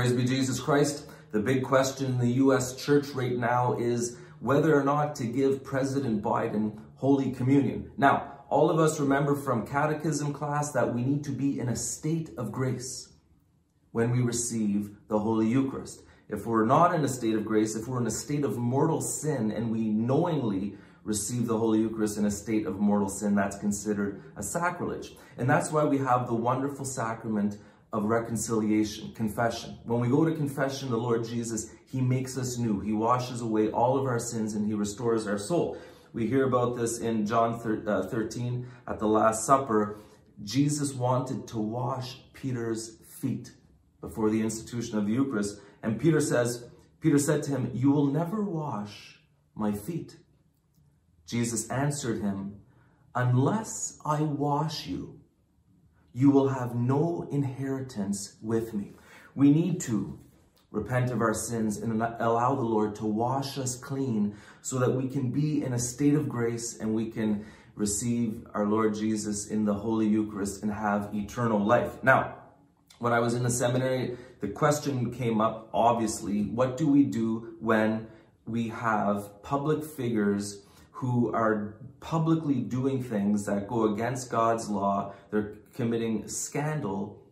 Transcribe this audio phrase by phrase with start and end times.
[0.00, 1.04] Praise be Jesus Christ.
[1.30, 2.82] The big question in the U.S.
[2.82, 7.90] church right now is whether or not to give President Biden Holy Communion.
[7.98, 11.76] Now, all of us remember from catechism class that we need to be in a
[11.76, 13.10] state of grace
[13.92, 16.00] when we receive the Holy Eucharist.
[16.30, 19.02] If we're not in a state of grace, if we're in a state of mortal
[19.02, 23.58] sin and we knowingly receive the Holy Eucharist in a state of mortal sin, that's
[23.58, 25.12] considered a sacrilege.
[25.36, 27.58] And that's why we have the wonderful sacrament
[27.92, 29.78] of reconciliation, confession.
[29.84, 32.80] When we go to confession, the Lord Jesus, he makes us new.
[32.80, 35.76] He washes away all of our sins and he restores our soul.
[36.12, 37.54] We hear about this in John
[37.86, 39.98] uh, 13 at the Last Supper.
[40.42, 43.52] Jesus wanted to wash Peter's feet
[44.00, 45.60] before the institution of the Eucharist.
[45.82, 46.68] And Peter says,
[47.00, 49.20] Peter said to him, you will never wash
[49.54, 50.16] my feet.
[51.26, 52.56] Jesus answered him,
[53.14, 55.20] unless I wash you,
[56.12, 58.92] you will have no inheritance with me.
[59.34, 60.18] We need to
[60.70, 65.08] repent of our sins and allow the Lord to wash us clean so that we
[65.08, 67.44] can be in a state of grace and we can
[67.74, 72.02] receive our Lord Jesus in the Holy Eucharist and have eternal life.
[72.02, 72.34] Now,
[72.98, 77.56] when I was in the seminary, the question came up, obviously, what do we do
[77.60, 78.06] when
[78.46, 80.66] we have public figures
[81.00, 87.22] who are publicly doing things that go against God's law, they're committing scandal,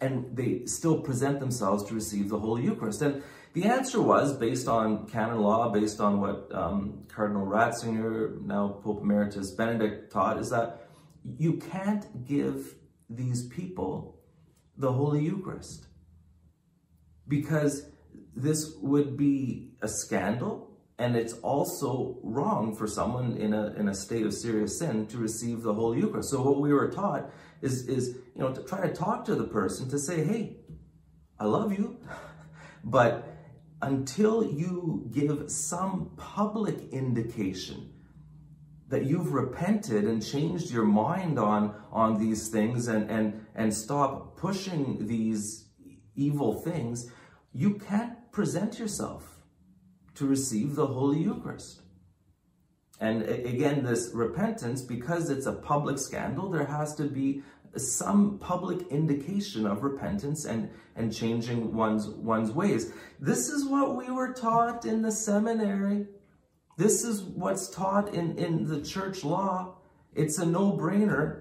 [0.00, 3.02] and they still present themselves to receive the Holy Eucharist.
[3.02, 8.78] And the answer was, based on canon law, based on what um, Cardinal Ratzinger, now
[8.84, 10.86] Pope Emeritus Benedict taught, is that
[11.38, 12.76] you can't give
[13.10, 14.20] these people
[14.76, 15.86] the Holy Eucharist
[17.26, 17.86] because
[18.36, 20.71] this would be a scandal
[21.02, 25.18] and it's also wrong for someone in a, in a state of serious sin to
[25.18, 26.30] receive the Holy Eucharist.
[26.30, 27.28] So what we were taught
[27.60, 30.58] is, is, you know, to try to talk to the person to say, hey,
[31.40, 31.98] I love you,
[32.84, 33.26] but
[33.82, 37.92] until you give some public indication
[38.86, 44.36] that you've repented and changed your mind on, on these things and, and, and stop
[44.36, 45.64] pushing these
[46.14, 47.10] evil things,
[47.52, 49.41] you can't present yourself
[50.14, 51.82] to receive the Holy Eucharist.
[53.00, 57.42] And again, this repentance, because it's a public scandal, there has to be
[57.76, 62.92] some public indication of repentance and, and changing one's, one's ways.
[63.18, 66.06] This is what we were taught in the seminary.
[66.76, 69.74] This is what's taught in, in the church law.
[70.14, 71.40] It's a no-brainer.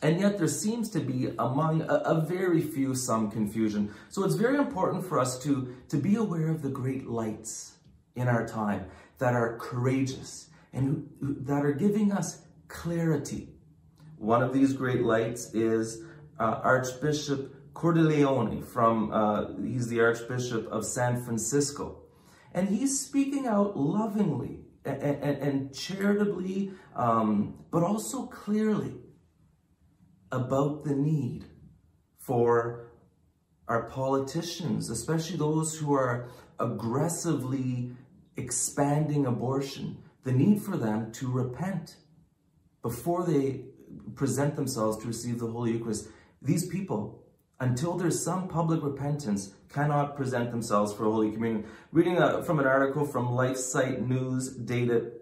[0.00, 3.94] And yet there seems to be among a, a, very few some confusion.
[4.10, 7.73] So it's very important for us to, to be aware of the great lights
[8.16, 8.86] in our time
[9.18, 13.48] that are courageous and who, that are giving us clarity.
[14.18, 16.02] One of these great lights is
[16.38, 22.02] uh, Archbishop Cordileone from, uh, he's the Archbishop of San Francisco.
[22.52, 28.94] And he's speaking out lovingly and, and, and charitably, um, but also clearly
[30.30, 31.44] about the need
[32.18, 32.86] for
[33.68, 36.28] our politicians, especially those who are
[36.60, 37.90] aggressively
[38.36, 41.96] expanding abortion, the need for them to repent
[42.82, 43.62] before they
[44.14, 46.08] present themselves to receive the Holy Eucharist.
[46.42, 47.22] These people,
[47.60, 51.64] until there's some public repentance, cannot present themselves for Holy Communion.
[51.92, 55.12] Reading a, from an article from LifeSite News dated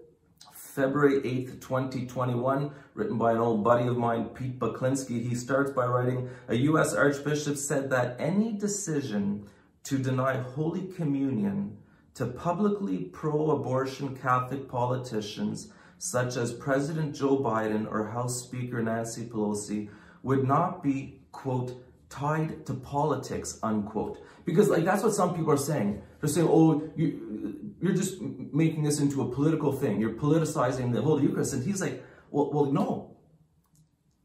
[0.53, 5.29] February 8th, 2021, written by an old buddy of mine, Pete Baklinski.
[5.29, 6.95] He starts by writing, a U.S.
[6.95, 9.47] Archbishop said that any decision
[9.85, 11.77] to deny Holy Communion
[12.15, 19.89] to publicly pro-abortion Catholic politicians such as President Joe Biden or House Speaker Nancy Pelosi
[20.23, 21.81] would not be, quote,
[22.11, 24.19] tied to politics, unquote.
[24.45, 26.03] Because like that's what some people are saying.
[26.21, 30.01] They're saying, oh, you, you're just making this into a political thing.
[30.01, 31.55] You're politicizing the Holy Eucharist.
[31.55, 33.17] And he's like, well, well, no.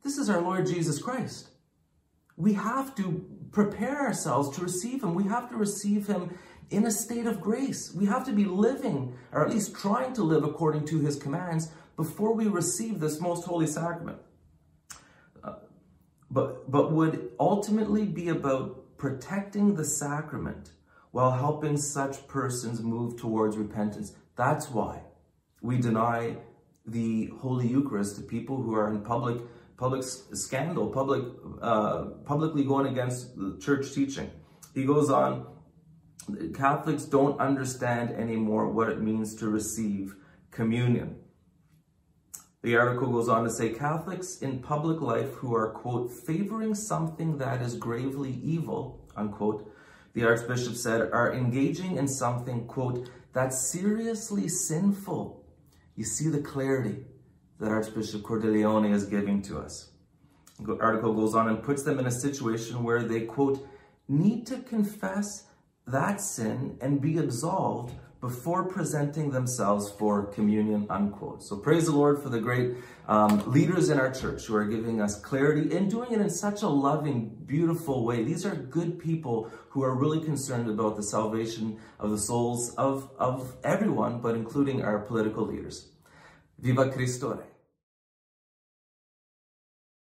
[0.03, 1.49] This is our Lord Jesus Christ.
[2.35, 5.13] We have to prepare ourselves to receive him.
[5.13, 6.37] We have to receive him
[6.69, 7.93] in a state of grace.
[7.93, 11.69] We have to be living, or at least trying to live according to his commands
[11.95, 14.19] before we receive this most holy sacrament.
[15.43, 15.55] Uh,
[16.29, 20.71] but, but would ultimately be about protecting the sacrament
[21.11, 24.13] while helping such persons move towards repentance.
[24.35, 25.01] That's why
[25.61, 26.37] we deny
[26.85, 29.41] the Holy Eucharist to people who are in public
[29.77, 31.23] public scandal, public
[31.61, 34.29] uh, publicly going against the church teaching.
[34.73, 35.45] He goes on,
[36.53, 40.15] Catholics don't understand anymore what it means to receive
[40.51, 41.15] communion.
[42.63, 47.37] The article goes on to say Catholics in public life who are, quote, favoring something
[47.37, 49.71] that is gravely evil, unquote,
[50.13, 55.45] the Archbishop said, are engaging in something, quote, that's seriously sinful.
[55.95, 57.05] You see the clarity
[57.59, 59.91] that Archbishop Cordileone is giving to us.
[60.59, 63.67] The article goes on and puts them in a situation where they, quote,
[64.07, 65.45] need to confess
[65.85, 71.43] that sin and be absolved before presenting themselves for communion, unquote.
[71.43, 72.73] So praise the Lord for the great
[73.07, 76.63] um, leaders in our church who are giving us clarity and doing it in such
[76.63, 78.23] a loving, beautiful way.
[78.23, 83.11] These are good people who are really concerned about the salvation of the souls of,
[83.19, 85.91] of everyone, but including our political leaders.
[86.57, 87.56] Viva Cristo Rey.